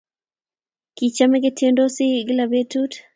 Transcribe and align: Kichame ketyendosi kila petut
Kichame 0.97 1.37
ketyendosi 1.43 2.05
kila 2.27 2.43
petut 2.51 2.91